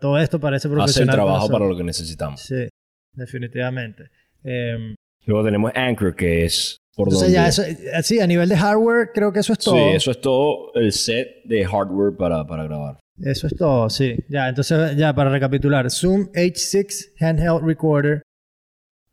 todo 0.01 0.19
esto 0.19 0.41
parece 0.41 0.69
profesional. 0.69 0.89
Hace 0.89 1.03
el 1.03 1.11
trabajo 1.11 1.51
para 1.51 1.67
lo 1.67 1.77
que 1.77 1.85
necesitamos. 1.85 2.41
Sí, 2.41 2.67
definitivamente. 3.13 4.11
Em, 4.43 4.95
Luego 5.27 5.45
tenemos 5.45 5.73
Anchor, 5.75 6.17
que 6.17 6.47
es 6.47 6.79
por 6.97 7.09
entonces 7.09 7.33
ya 7.33 7.49
eso, 7.49 7.63
eh, 7.63 8.03
sí, 8.03 8.19
a 8.19 8.27
nivel 8.27 8.49
de 8.49 8.57
hardware 8.57 9.11
creo 9.13 9.31
que 9.31 9.41
eso 9.41 9.53
es 9.53 9.59
todo. 9.59 9.75
Sí, 9.75 9.95
eso 9.95 10.11
es 10.11 10.21
todo 10.23 10.73
el 10.75 10.93
set 10.93 11.45
de 11.45 11.67
hardware 11.67 12.17
para, 12.17 12.47
para 12.47 12.65
grabar. 12.65 12.99
Eso 13.23 13.47
es 13.47 13.57
todo, 13.57 13.91
sí. 13.91 14.17
Ya, 14.29 14.49
entonces 14.49 14.97
ya 14.97 15.15
para 15.15 15.31
recapitular. 15.31 15.91
Zoom 15.91 16.31
H6 16.33 17.15
Handheld 17.21 17.63
Recorder. 17.65 18.23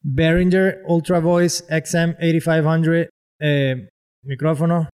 Behringer 0.01 0.83
Ultra 0.85 1.19
Voice 1.19 1.65
XM8500 1.67 3.09
eh, 3.39 3.89
micrófono. 4.23 4.89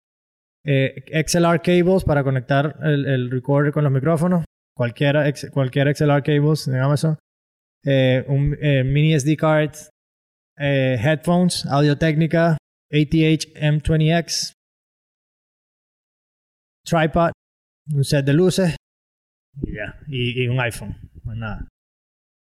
Eh, 0.65 1.03
XLR 1.27 1.62
cables 1.62 2.05
para 2.05 2.23
conectar 2.23 2.77
el, 2.83 3.07
el, 3.07 3.31
recorder 3.31 3.73
con 3.73 3.85
los 3.85 3.93
micrófonos. 3.93 4.45
Cualquiera, 4.77 5.25
cualquier 5.53 5.95
XLR 5.97 6.23
cables 6.23 6.69
en 6.69 6.77
Amazon. 6.77 7.19
Eh, 7.85 8.25
un 8.29 8.50
mini 8.93 9.19
SD 9.19 9.37
card. 9.37 9.75
headphones, 10.59 11.65
audio 11.67 11.97
técnica, 11.97 12.59
ATH 12.91 13.55
M20X. 13.55 14.53
Tripod. 16.85 17.33
Un 17.95 18.05
set 18.05 18.25
de 18.27 18.33
luces. 18.35 18.77
Y 19.62 19.75
ya. 19.75 19.99
Y, 20.07 20.43
y, 20.43 20.49
un 20.49 20.61
iPhone. 20.61 20.97
Más 21.25 21.37
nada. 21.37 21.69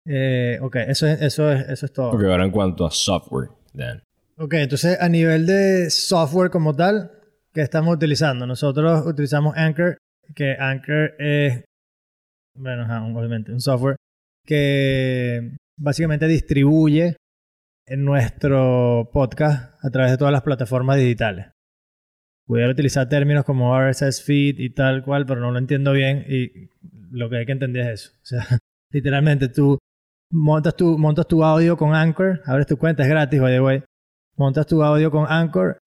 Eh, 0.07 0.59
ok, 0.61 0.77
eso 0.77 1.07
es, 1.07 1.21
eso, 1.23 1.51
es, 1.51 1.69
eso 1.69 1.87
es 1.87 1.93
todo. 1.93 2.11
Porque 2.11 2.27
ahora 2.27 2.45
en 2.45 2.51
cuanto 2.51 2.85
a 2.87 2.91
software, 2.91 3.49
Dan. 3.73 4.03
Ok, 4.37 4.55
entonces 4.55 5.01
a 5.01 5.09
nivel 5.09 5.47
de 5.47 5.91
software 5.91 6.51
como 6.51 6.75
tal, 6.75 7.11
¿qué 7.53 7.63
estamos 7.63 7.95
utilizando? 7.95 8.47
Nosotros 8.47 9.07
utilizamos 9.07 9.57
Anchor, 9.57 9.97
que 10.35 10.57
Anchor 10.59 11.15
es, 11.19 11.65
bueno, 12.57 12.85
obviamente, 13.17 13.53
un 13.53 13.61
software 13.61 13.97
que 14.45 15.57
básicamente 15.79 16.27
distribuye 16.27 17.17
en 17.87 18.05
nuestro 18.05 19.09
podcast 19.13 19.75
a 19.85 19.91
través 19.91 20.11
de 20.13 20.19
todas 20.19 20.33
las 20.33 20.43
plataformas 20.43 20.97
digitales. 20.97 21.54
Pudiera 22.47 22.71
utilizar 22.71 23.09
términos 23.09 23.45
como 23.45 23.75
RSS 23.79 24.23
feed 24.23 24.59
y 24.59 24.71
tal 24.71 25.03
cual, 25.03 25.25
pero 25.25 25.41
no 25.41 25.51
lo 25.51 25.59
entiendo 25.59 25.93
bien 25.93 26.25
y 26.29 26.69
lo 27.11 27.31
que 27.31 27.39
hay 27.39 27.47
que 27.47 27.53
entender 27.53 27.91
es 27.91 28.01
eso. 28.01 28.13
O 28.23 28.27
sea, 28.27 28.45
literalmente 28.91 29.49
tú 29.49 29.79
montas 30.31 30.77
tu, 30.77 30.99
montas 30.99 31.27
tu 31.27 31.43
audio 31.43 31.77
con 31.77 31.95
Anchor, 31.95 32.43
abres 32.45 32.67
tu 32.67 32.77
cuenta, 32.77 33.03
es 33.03 33.09
gratis, 33.09 33.41
by 33.41 33.53
the 33.53 33.61
way. 33.61 33.83
Montas 34.37 34.67
tu 34.67 34.83
audio 34.83 35.11
con 35.11 35.27
Anchor, 35.29 35.79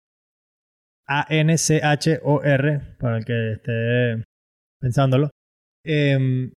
A-N-C-H-O-R, 1.06 2.82
para 3.00 3.18
el 3.18 3.26
que 3.26 3.52
esté 3.54 4.24
pensándolo. 4.80 5.30
Em, 5.84 6.52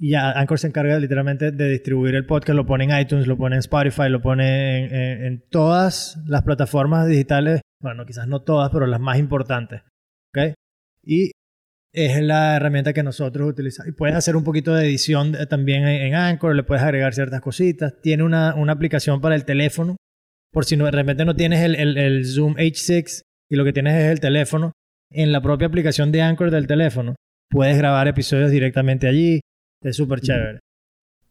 y 0.00 0.10
ya, 0.10 0.30
Anchor 0.30 0.58
se 0.58 0.68
encarga 0.68 0.98
literalmente 0.98 1.50
de 1.50 1.68
distribuir 1.70 2.14
el 2.14 2.26
podcast, 2.26 2.56
lo 2.56 2.64
pone 2.64 2.84
en 2.84 2.98
iTunes, 2.98 3.26
lo 3.26 3.36
pone 3.36 3.56
en 3.56 3.60
Spotify, 3.60 4.08
lo 4.08 4.22
pone 4.22 4.84
en, 4.84 5.24
en 5.24 5.44
todas 5.50 6.16
las 6.26 6.42
plataformas 6.42 7.08
digitales, 7.08 7.60
bueno, 7.80 8.04
quizás 8.06 8.26
no 8.26 8.42
todas, 8.42 8.70
pero 8.70 8.86
las 8.86 9.00
más 9.00 9.18
importantes. 9.18 9.82
¿Ok? 10.30 10.54
Y 11.04 11.30
es 11.92 12.20
la 12.22 12.56
herramienta 12.56 12.92
que 12.92 13.02
nosotros 13.02 13.48
utilizamos. 13.48 13.88
Y 13.88 13.92
puedes 13.92 14.16
hacer 14.16 14.36
un 14.36 14.44
poquito 14.44 14.74
de 14.74 14.84
edición 14.84 15.36
también 15.48 15.86
en, 15.86 16.14
Anchor, 16.14 16.54
le 16.54 16.62
puedes 16.62 16.82
agregar 16.82 17.14
ciertas 17.14 17.40
cositas. 17.40 17.94
Tiene 18.02 18.24
una, 18.24 18.54
una, 18.54 18.72
aplicación 18.72 19.20
para 19.20 19.34
el 19.34 19.44
teléfono. 19.44 19.96
Por 20.52 20.64
si 20.64 20.76
no, 20.76 20.84
de 20.84 20.90
repente 20.92 21.24
no 21.24 21.34
tienes 21.34 21.60
el, 21.60 21.76
el, 21.98 22.24
Zoom 22.24 22.54
H6 22.54 23.22
y 23.50 23.56
lo 23.56 23.64
que 23.64 23.72
tienes 23.72 23.94
es 23.94 24.12
el 24.12 24.20
teléfono, 24.20 24.72
en 25.10 25.32
la 25.32 25.40
propia 25.40 25.68
aplicación 25.68 26.12
de 26.12 26.22
Anchor 26.22 26.50
del 26.50 26.66
teléfono, 26.66 27.14
puedes 27.50 27.78
grabar 27.78 28.08
episodios 28.08 28.50
directamente 28.50 29.08
allí. 29.08 29.40
Es 29.82 29.96
súper 29.96 30.20
chévere. 30.20 30.58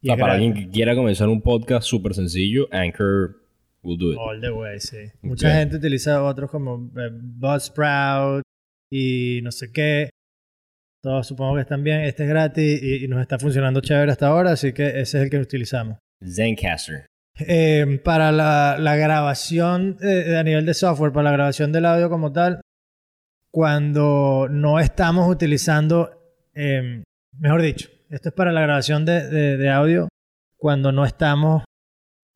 Y 0.00 0.08
para 0.16 0.34
alguien 0.34 0.54
que 0.54 0.68
quiera 0.68 0.94
comenzar 0.94 1.28
un 1.28 1.42
podcast 1.42 1.86
súper 1.86 2.14
sencillo, 2.14 2.68
Anchor 2.72 3.47
will 3.88 3.98
do 3.98 4.12
it. 4.12 4.18
All 4.18 4.40
the 4.40 4.50
way, 4.50 4.78
sí. 4.78 5.10
Mucha 5.22 5.52
gente 5.54 5.76
utiliza 5.76 6.22
otros 6.22 6.50
como 6.50 6.90
eh, 6.96 7.10
Buzzsprout 7.12 8.42
y 8.90 9.40
no 9.42 9.50
sé 9.50 9.72
qué. 9.72 10.10
Todos 11.02 11.26
supongo 11.26 11.54
que 11.54 11.62
están 11.62 11.82
bien. 11.82 12.00
Este 12.00 12.24
es 12.24 12.28
gratis 12.28 12.82
y, 12.82 13.08
nos 13.08 13.20
está 13.20 13.38
funcionando 13.38 13.80
chévere 13.80 14.12
hasta 14.12 14.28
ahora, 14.28 14.52
así 14.52 14.72
que 14.72 14.88
ese 14.88 15.18
es 15.18 15.24
el 15.24 15.30
que 15.30 15.38
utilizamos. 15.38 15.98
Zencaster. 16.24 17.06
Eh, 17.40 18.00
para 18.04 18.32
la, 18.32 18.76
la 18.80 18.96
grabación 18.96 19.96
eh, 20.02 20.36
a 20.36 20.42
nivel 20.42 20.66
de 20.66 20.74
software, 20.74 21.12
para 21.12 21.30
la 21.30 21.36
grabación 21.36 21.70
del 21.70 21.86
audio 21.86 22.10
como 22.10 22.32
tal, 22.32 22.60
cuando 23.50 24.48
no 24.50 24.80
estamos 24.80 25.30
utilizando, 25.30 26.10
eh, 26.54 27.04
mejor 27.38 27.62
dicho, 27.62 27.88
esto 28.10 28.30
es 28.30 28.34
para 28.34 28.50
la 28.50 28.62
grabación 28.62 29.04
de, 29.04 29.56
de, 29.56 29.70
audio 29.70 30.08
cuando 30.56 30.90
no 30.90 31.04
estamos 31.04 31.62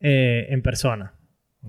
en 0.00 0.62
persona. 0.62 1.14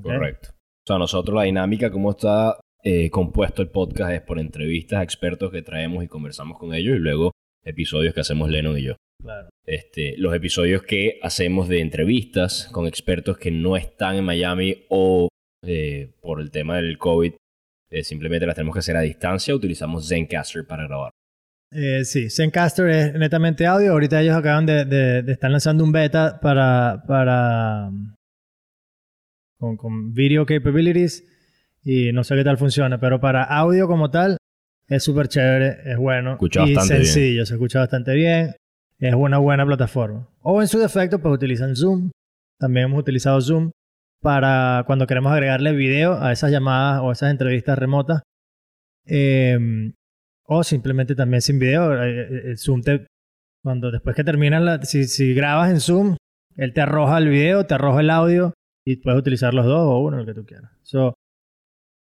Correcto. 0.02 0.50
O 0.52 0.88
sea, 0.88 0.98
nosotros 0.98 1.36
la 1.36 1.44
dinámica, 1.44 1.92
cómo 1.92 2.12
está 2.12 2.60
eh, 2.86 3.10
compuesto 3.10 3.62
el 3.62 3.70
podcast 3.70 4.12
es 4.12 4.22
por 4.22 4.40
entrevistas 4.40 5.00
a 5.00 5.04
expertos 5.04 5.52
que 5.52 5.62
traemos 5.62 6.04
y 6.04 6.10
conversamos 6.10 6.60
con 6.60 6.74
ellos 6.74 6.98
y 6.98 7.00
luego 7.00 7.32
episodios 7.64 8.14
que 8.14 8.20
hacemos 8.20 8.50
Lennon 8.50 8.78
y 8.78 8.84
yo. 8.84 8.96
Claro. 9.22 9.48
Este, 9.66 10.16
los 10.18 10.36
episodios 10.36 10.84
que 10.84 11.18
hacemos 11.22 11.70
de 11.70 11.80
entrevistas 11.80 12.68
con 12.74 12.86
expertos 12.86 13.38
que 13.38 13.52
no 13.52 13.78
están 13.78 14.18
en 14.18 14.26
Miami 14.26 14.84
o 14.90 15.30
eh, 15.66 16.12
por 16.22 16.42
el 16.42 16.52
tema 16.52 16.76
del 16.76 16.98
COVID, 16.98 17.34
eh, 17.90 18.04
simplemente 18.04 18.46
las 18.46 18.56
tenemos 18.56 18.74
que 18.74 18.80
hacer 18.80 18.98
a 18.98 19.02
distancia, 19.02 19.56
utilizamos 19.56 20.10
Zencaster 20.10 20.68
para 20.68 20.86
grabar. 20.86 21.12
sí, 22.04 22.30
Zencaster 22.30 22.90
es 22.90 23.14
netamente 23.14 23.66
audio. 23.66 23.94
Ahorita 23.94 24.22
ellos 24.22 24.36
acaban 24.36 24.66
de, 24.66 24.84
de, 24.84 25.32
estar 25.32 25.50
lanzando 25.50 25.86
un 25.86 25.94
beta 25.94 26.38
para, 26.42 27.02
para 27.08 27.90
con, 29.64 29.78
con 29.78 30.14
video 30.14 30.46
capabilities 30.46 31.24
y 31.84 32.12
no 32.12 32.26
sé 32.26 32.36
qué 32.36 32.44
tal 32.44 32.58
funciona, 32.58 33.00
pero 33.00 33.22
para 33.22 33.44
audio 33.44 33.88
como 33.88 34.12
tal 34.12 34.36
es 34.88 35.04
súper 35.04 35.30
chévere, 35.30 35.78
es 35.86 35.98
bueno 35.98 36.38
y 36.42 36.76
sencillo, 36.76 37.46
se 37.46 37.54
escucha 37.54 37.80
bastante 37.80 38.14
bien, 38.14 38.56
es 39.00 39.14
una 39.14 39.38
buena 39.38 39.66
plataforma. 39.66 40.28
O 40.42 40.62
en 40.62 40.68
su 40.68 40.80
defecto, 40.80 41.20
pues 41.20 41.34
utilizan 41.34 41.78
Zoom, 41.78 42.12
también 42.60 42.88
hemos 42.88 43.00
utilizado 43.00 43.40
Zoom 43.40 43.72
para 44.22 44.84
cuando 44.86 45.08
queremos 45.08 45.32
agregarle 45.32 45.72
video 45.72 46.22
a 46.22 46.34
esas 46.34 46.52
llamadas 46.52 47.02
o 47.02 47.14
esas 47.14 47.32
entrevistas 47.32 47.78
remotas. 47.78 48.22
Em, 49.06 49.94
o 50.46 50.64
simplemente 50.64 51.16
también 51.16 51.42
sin 51.42 51.58
video. 51.60 52.04
Eh, 52.04 52.22
eh, 52.22 52.42
el 52.48 52.58
Zoom 52.58 52.82
te, 52.82 53.08
cuando 53.64 53.92
después 53.92 54.16
que 54.16 54.24
terminas, 54.26 54.90
si, 54.90 55.06
si 55.06 55.34
grabas 55.34 55.72
en 55.72 55.80
Zoom, 55.80 56.18
él 56.58 56.74
te 56.74 56.82
arroja 56.82 57.18
el 57.18 57.30
video, 57.30 57.66
te 57.66 57.74
arroja 57.76 58.02
el 58.02 58.10
audio 58.10 58.54
y 58.86 58.98
puedes 58.98 59.20
utilizar 59.20 59.54
los 59.54 59.66
dos 59.66 59.80
o 59.80 60.00
uno, 60.00 60.20
el 60.20 60.26
que 60.26 60.34
tú 60.34 60.46
quieras. 60.46 60.72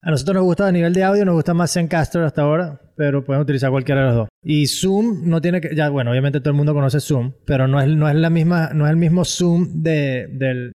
A 0.03 0.09
nosotros 0.09 0.35
nos 0.35 0.43
gusta 0.45 0.67
a 0.67 0.71
nivel 0.71 0.93
de 0.93 1.03
audio, 1.03 1.25
nos 1.25 1.35
gusta 1.35 1.53
más 1.53 1.73
Zencaster 1.73 2.23
hasta 2.23 2.41
ahora, 2.41 2.81
pero 2.95 3.23
pueden 3.23 3.43
utilizar 3.43 3.69
cualquiera 3.69 4.01
de 4.01 4.07
los 4.07 4.15
dos. 4.15 4.29
Y 4.43 4.65
Zoom 4.65 5.29
no 5.29 5.41
tiene 5.41 5.61
que, 5.61 5.75
ya 5.75 5.89
bueno, 5.89 6.09
obviamente 6.09 6.39
todo 6.39 6.49
el 6.49 6.57
mundo 6.57 6.73
conoce 6.73 6.99
Zoom, 6.99 7.33
pero 7.45 7.67
no 7.67 7.79
es, 7.79 7.87
no 7.87 8.09
es 8.09 8.15
la 8.15 8.31
misma, 8.31 8.71
no 8.73 8.85
es 8.85 8.91
el 8.91 8.97
mismo 8.97 9.23
Zoom 9.25 9.83
de, 9.83 10.27
del, 10.31 10.71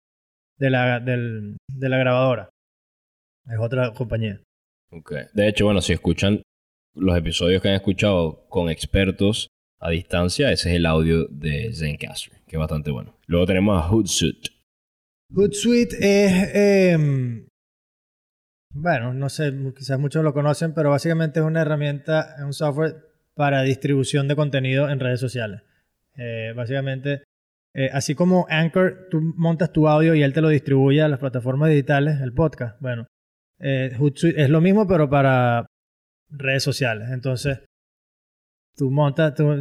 de, 0.58 0.70
la, 0.70 1.00
de 1.00 1.90
la 1.90 1.98
grabadora. 1.98 2.50
Es 3.50 3.60
otra 3.60 3.94
compañía. 3.94 4.42
De 5.34 5.48
hecho, 5.48 5.66
bueno, 5.66 5.82
si 5.82 5.94
escuchan 5.94 6.42
los 6.94 7.18
episodios 7.18 7.62
que 7.62 7.70
han 7.70 7.76
escuchado 7.76 8.46
con 8.50 8.70
expertos 8.70 9.48
a 9.80 9.90
distancia, 9.90 10.52
ese 10.52 10.70
es 10.70 10.76
el 10.76 10.86
audio 10.86 11.28
de 11.30 11.74
Zencaster, 11.74 12.42
que 12.46 12.56
es 12.56 12.60
bastante 12.60 12.92
bueno. 12.92 13.18
Luego 13.26 13.46
tenemos 13.46 13.82
a 13.82 13.88
Hootsuite. 13.88 14.53
Hootsuite 15.36 15.96
es 16.00 16.94
em, 16.94 17.48
bueno, 18.74 19.14
no 19.14 19.30
sé, 19.30 19.54
quizás 19.76 20.00
muchos 20.00 20.24
lo 20.24 20.34
conocen, 20.34 20.74
pero 20.74 20.90
básicamente 20.90 21.40
es 21.40 21.46
una 21.46 21.62
herramienta, 21.62 22.36
es 22.38 22.44
un 22.44 22.54
software 22.54 22.96
para 23.36 23.62
distribución 23.62 24.28
de 24.28 24.36
contenido 24.36 24.90
en 24.90 25.00
redes 25.00 25.20
sociales. 25.20 25.62
Eh, 26.16 26.54
básicamente, 26.56 27.24
eh, 27.76 27.90
así 27.94 28.16
como 28.16 28.48
Anchor, 28.50 29.08
tú 29.12 29.22
montas 29.22 29.72
tu 29.72 29.88
audio 29.88 30.16
y 30.16 30.24
él 30.24 30.34
te 30.34 30.42
lo 30.42 30.50
distribuye 30.50 31.04
a 31.04 31.08
las 31.08 31.20
plataformas 31.20 31.70
digitales, 31.70 32.20
el 32.22 32.34
podcast. 32.34 32.80
Bueno, 32.82 33.06
eh, 33.60 33.96
Hootsuite 34.00 34.42
es 34.42 34.50
lo 34.50 34.60
mismo, 34.60 34.88
pero 34.88 35.08
para 35.08 35.68
redes 36.30 36.64
sociales. 36.64 37.10
Entonces, 37.12 37.60
tú 38.76 38.90
montas, 38.90 39.36
tú, 39.36 39.52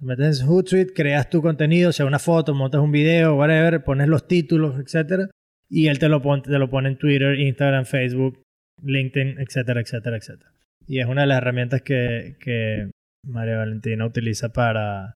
metes 0.00 0.40
en 0.40 0.46
Hootsuite, 0.48 0.92
creas 0.92 1.28
tu 1.30 1.42
contenido, 1.42 1.92
sea 1.92 2.06
una 2.06 2.18
foto, 2.18 2.54
montas 2.54 2.80
un 2.80 2.92
video, 2.92 3.36
whatever, 3.36 3.84
pones 3.84 4.08
los 4.08 4.26
títulos, 4.26 4.78
etcétera 4.78 5.28
y 5.70 5.86
él 5.86 5.98
te 5.98 6.08
lo, 6.08 6.20
pone, 6.20 6.42
te 6.42 6.58
lo 6.58 6.68
pone 6.68 6.88
en 6.88 6.98
Twitter, 6.98 7.38
Instagram, 7.38 7.84
Facebook, 7.84 8.42
LinkedIn, 8.82 9.38
etcétera, 9.38 9.80
etcétera, 9.80 10.16
etcétera. 10.16 10.50
Y 10.86 10.98
es 10.98 11.06
una 11.06 11.20
de 11.22 11.28
las 11.28 11.38
herramientas 11.38 11.82
que, 11.82 12.36
que 12.40 12.90
María 13.24 13.58
Valentina 13.58 14.04
utiliza 14.04 14.48
para, 14.48 15.14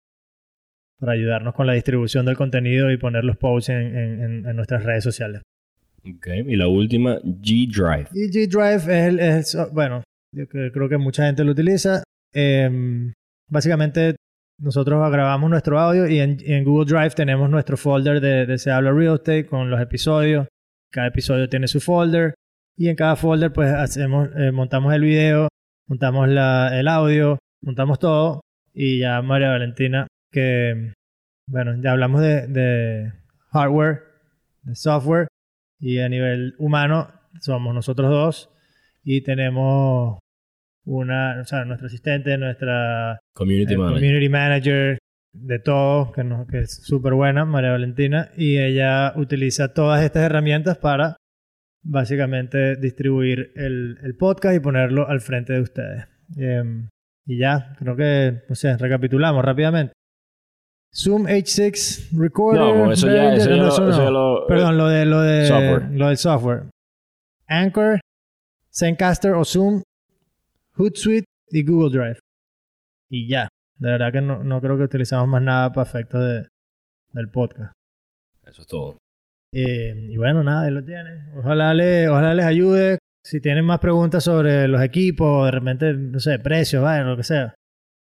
para 1.01 1.13
ayudarnos 1.13 1.55
con 1.55 1.67
la 1.67 1.73
distribución 1.73 2.25
del 2.25 2.37
contenido 2.37 2.93
y 2.93 2.97
poner 2.97 3.25
los 3.25 3.37
posts 3.37 3.71
en, 3.71 3.97
en, 3.97 4.47
en 4.47 4.57
nuestras 4.57 4.85
redes 4.85 5.03
sociales. 5.03 5.43
Ok, 6.07 6.29
y 6.47 6.55
la 6.55 6.69
última, 6.69 7.19
G 7.21 7.67
Drive. 7.69 8.09
Y 8.13 8.31
G 8.31 8.47
Drive 8.49 8.97
es 8.97 9.09
el, 9.09 9.19
es 9.19 9.57
bueno, 9.73 10.05
yo 10.33 10.47
creo 10.47 10.89
que 10.89 10.99
mucha 10.99 11.27
gente 11.27 11.43
lo 11.43 11.51
utiliza. 11.51 12.05
Em, 12.33 13.13
básicamente, 13.51 14.15
nosotros 14.59 15.11
grabamos 15.11 15.51
nuestro 15.51 15.79
audio 15.79 16.07
y 16.07 16.21
en, 16.21 16.65
Google 16.65 16.87
Drive 16.87 17.11
tenemos 17.11 17.51
nuestro 17.51 17.77
folder 17.77 18.21
de, 18.21 18.47
de 18.47 18.59
Se 18.59 18.71
Habla 18.71 18.93
Real 18.93 19.17
Estate 19.17 19.47
con 19.47 19.71
los 19.71 19.81
episodios. 19.81 20.47
Cada 20.91 21.09
episodio 21.09 21.49
tiene 21.49 21.67
su 21.67 21.81
folder 21.81 22.35
y 22.77 22.89
en 22.89 22.97
cada 22.97 23.17
folder 23.17 23.53
pues 23.53 23.73
hacemos, 23.73 24.29
eh, 24.37 24.53
montamos 24.53 24.95
el 24.95 25.03
video, 25.03 25.49
montamos 25.89 26.29
la, 26.29 26.79
el 26.79 26.89
audio, 26.89 27.39
montamos 27.63 27.99
todo 27.99 28.41
y 28.73 29.01
ya 29.01 29.23
María 29.23 29.49
Valentina 29.51 30.07
que, 30.31 30.93
bueno, 31.49 31.81
ya 31.81 31.93
hablamos 31.93 32.21
de, 32.21 32.47
de 32.47 33.13
hardware, 33.53 34.03
de 34.63 34.75
software 34.75 35.29
y 35.79 35.99
a 35.99 36.09
nivel 36.09 36.55
humano 36.59 37.09
somos 37.41 37.75
nosotros 37.75 38.11
dos 38.11 38.51
y 39.03 39.21
tenemos 39.23 40.19
una, 40.85 41.41
o 41.41 41.45
sea, 41.45 41.65
nuestro 41.65 41.87
asistente, 41.87 42.37
nuestra 42.39 43.19
community, 43.35 43.77
manager. 43.77 44.01
community 44.01 44.29
manager 44.29 44.99
de 45.33 45.59
todo, 45.59 46.13
que, 46.13 46.25
no, 46.25 46.47
que 46.47 46.61
es 46.61 46.85
súper 46.85 47.15
buena, 47.15 47.45
María 47.45 47.71
Valentina, 47.71 48.31
y 48.37 48.59
ella 48.59 49.13
utiliza 49.17 49.73
todas 49.73 50.03
estas 50.05 50.23
herramientas 50.23 50.79
para 50.79 51.17
básicamente 51.83 52.77
distribuir 52.77 53.53
el, 53.57 53.99
el 54.03 54.17
podcast 54.17 54.57
y 54.57 54.61
ponerlo 54.61 55.09
al 55.09 55.21
frente 55.21 55.53
de 55.55 55.61
ustedes. 55.61 56.07
Eh, 56.39 56.63
y 57.27 57.39
ya, 57.39 57.75
creo 57.79 57.97
que, 57.97 58.43
no 58.49 58.55
sé, 58.55 58.77
recapitulamos 58.77 59.45
rápidamente. 59.45 59.95
Zoom 60.95 61.27
H6 61.27 62.11
Recorder. 62.17 62.61
No, 62.61 62.93
eso 62.93 63.09
ya, 63.09 63.35
eso 63.35 63.51
ya, 63.51 63.57
lo, 63.57 63.69
eso 63.69 63.91
ya 63.91 64.11
lo, 64.11 64.47
Perdón, 64.47 64.79
lo 64.79 64.89
de 64.89 65.05
lo 65.05 65.21
de 65.23 65.47
software. 65.47 65.91
lo 65.91 66.09
del 66.09 66.17
software. 66.17 66.63
Anchor, 67.49 68.01
Zencaster 68.73 69.33
o 69.33 69.45
Zoom, 69.45 69.83
Hootsuite 70.77 71.27
y 71.51 71.65
Google 71.65 71.97
Drive. 71.99 72.19
Y 73.11 73.29
ya. 73.29 73.49
De 73.79 73.91
verdad 73.91 74.13
que 74.13 74.21
no, 74.21 74.43
no 74.45 74.61
creo 74.61 74.77
que 74.77 74.85
utilizamos 74.85 75.29
más 75.29 75.43
nada 75.43 75.73
para 75.73 75.89
efectos 75.89 76.21
de, 76.21 76.49
del 77.13 77.31
podcast. 77.31 77.73
Eso 78.47 78.63
es 78.63 78.69
todo. 78.69 78.99
Eh, 79.53 80.09
y 80.11 80.17
bueno, 80.17 80.43
nada, 80.43 80.63
ahí 80.63 80.71
lo 80.71 80.85
tienen. 80.85 81.31
Ojalá, 81.37 81.75
le, 81.75 82.09
ojalá 82.09 82.35
les 82.35 82.45
ayude. 82.45 82.99
Si 83.25 83.41
tienen 83.41 83.65
más 83.65 83.79
preguntas 83.79 84.25
sobre 84.25 84.69
los 84.69 84.83
equipos, 84.83 85.47
de 85.47 85.51
repente, 85.51 85.95
no 85.95 86.19
sé, 86.21 86.39
precios, 86.39 86.83
vaya, 86.83 87.05
lo 87.05 87.17
que 87.17 87.23
sea. 87.23 87.55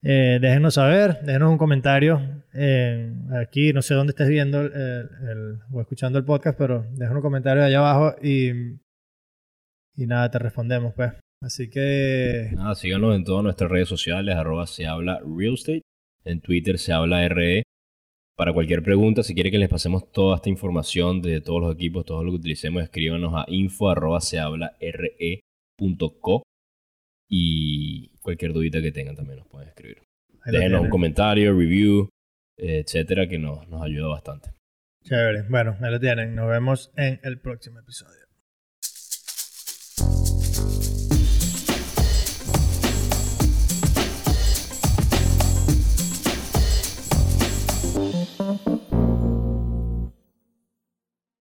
Eh, 0.05 0.39
déjenos 0.41 0.75
saber, 0.75 1.21
déjenos 1.23 1.51
un 1.51 1.59
comentario. 1.59 2.45
Eh, 2.55 3.13
aquí, 3.41 3.73
no 3.73 3.83
sé 3.83 3.95
dónde 3.95 4.13
estés 4.13 4.29
viendo 4.29 4.63
el, 4.63 4.73
el, 4.73 5.59
o 5.71 5.81
escuchando 5.81 6.19
el 6.19 6.25
podcast, 6.25 6.57
pero 6.59 6.87
déjenos 6.93 7.17
un 7.17 7.23
comentario 7.23 7.63
allá 7.63 7.79
abajo 7.79 8.17
y, 8.23 8.51
y 9.97 10.07
nada, 10.07 10.31
te 10.31 10.39
respondemos, 10.39 10.95
pues. 10.95 11.13
Así 11.43 11.69
que. 11.69 12.51
Nada, 12.55 12.75
síganos 12.75 13.17
en 13.17 13.25
todas 13.25 13.43
nuestras 13.43 13.71
redes 13.71 13.89
sociales, 13.89 14.37
arroba 14.37 14.67
se 14.67 14.87
habla 14.87 15.21
real 15.21 15.55
estate. 15.55 15.83
En 16.25 16.41
Twitter 16.41 16.79
se 16.79 16.93
habla 16.93 17.27
RE. 17.29 17.65
Para 18.37 18.53
cualquier 18.53 18.83
pregunta, 18.83 19.23
si 19.23 19.35
quiere 19.35 19.51
que 19.51 19.59
les 19.59 19.69
pasemos 19.69 20.11
toda 20.11 20.37
esta 20.37 20.49
información 20.49 21.21
de 21.21 21.41
todos 21.41 21.61
los 21.61 21.75
equipos, 21.75 22.05
todo 22.05 22.25
lo 22.25 22.31
que 22.31 22.37
utilicemos, 22.39 22.83
escríbanos 22.83 23.33
a 23.35 23.45
info 23.49 23.91
arroba 23.91 24.21
se 24.21 24.39
habla 24.39 24.77
re.co 24.81 26.43
y 27.29 28.09
cualquier 28.21 28.53
dudita 28.53 28.81
que 28.81 28.93
tengan 28.93 29.17
también 29.17 29.41
nos 29.41 29.49
pueden 29.49 29.69
escribir. 29.69 30.03
Déjenos 30.47 30.83
un 30.83 30.91
comentario, 30.91 31.53
review, 31.57 32.09
etcétera, 32.57 33.29
que 33.29 33.39
nos, 33.39 33.69
nos 33.69 33.83
ayuda 33.83 34.09
bastante. 34.09 34.51
Chévere. 35.05 35.43
Bueno, 35.49 35.77
ahí 35.81 35.91
lo 35.91 36.01
tienen. 36.01 36.35
Nos 36.35 36.49
vemos 36.49 36.93
en 36.97 37.21
el 37.23 37.41
próximo 37.41 37.81
episodio. 37.81 38.22